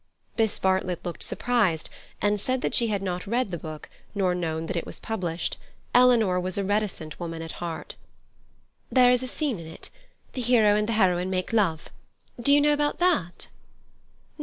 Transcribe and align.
Miss 0.35 0.57
Bartlett 0.57 1.05
looked 1.05 1.21
surprised, 1.21 1.87
and 2.23 2.39
said 2.39 2.61
that 2.61 2.73
she 2.73 2.87
had 2.87 3.03
not 3.03 3.27
read 3.27 3.51
the 3.51 3.57
book, 3.59 3.87
nor 4.15 4.33
known 4.33 4.65
that 4.65 4.75
it 4.75 4.83
was 4.87 4.97
published; 4.99 5.57
Eleanor 5.93 6.39
was 6.39 6.57
a 6.57 6.63
reticent 6.63 7.19
woman 7.19 7.43
at 7.43 7.51
heart. 7.61 7.93
"There 8.91 9.11
is 9.11 9.21
a 9.21 9.27
scene 9.27 9.59
in 9.59 9.67
it. 9.67 9.91
The 10.33 10.41
hero 10.41 10.75
and 10.75 10.89
heroine 10.89 11.29
make 11.29 11.53
love. 11.53 11.89
Do 12.39 12.51
you 12.51 12.59
know 12.61 12.73
about 12.73 12.97
that?" 12.97 13.47